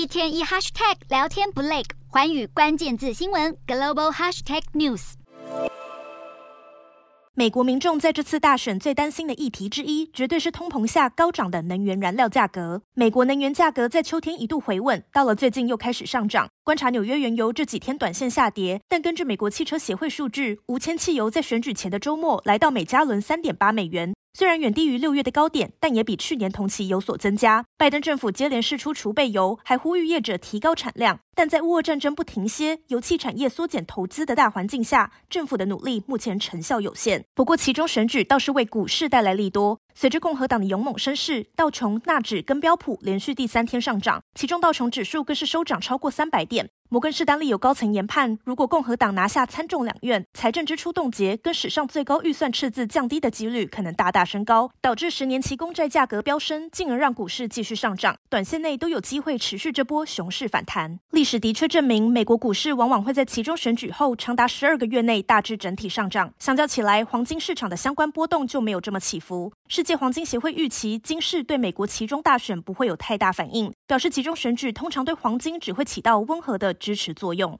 [0.00, 5.12] 一天一 hashtag 聊天不累，寰宇关键字新闻 global hashtag news。
[7.34, 12.80] 美国民众在这次大选最担心的议题之一，绝对是通膨下高涨的能源燃料价格。
[12.94, 16.48] 美国能源价格在秋天一度回稳，到了最近又开始上涨。
[16.64, 24.14] 观察纽约原油这几天短线下跌，但根据美国汽车协会数据，无铅汽油在选举前的周末来到每加仑三点八美元。
[24.32, 27.64] 虽然远低于六月的高点，但也比去年同期有所增加。
[27.76, 31.18] 拜登政府接连释出储备油，还呼吁业者提高产量。
[31.34, 37.24] 但在乌俄战争不停歇、油气产业缩减投资的大环境下，政府的努力目前成效有限。
[37.34, 39.80] 不过，其中选举倒是为股市带来利多。
[39.94, 46.70] 随着共和党的勇猛声势，道琼、纳指跟标普连续第三天上涨，其中道琼指数更是收涨超过三百点。
[46.92, 60.98] 摩根士丹利有高层研判，如果共和党拿下参众两院，财政支出冻结跟史上最高预算赤字降低的几率可能大大升高，导致十年期公债价格飙升，进而让股市继续上涨，短线内都有机会持续这波熊市反弹。
[61.12, 66.34] 历史的确证明，美国股市往往会在其中选举后长达十二个月内大致整体上涨。
[66.40, 69.52] 相较起来，黄金市场的相关波动就没有这么起伏。
[69.68, 77.58] 世界黄金协会预期，金市对美国期中大选不会有太大反应，表示其中选举通常对黄金只会起到温和的支持作用。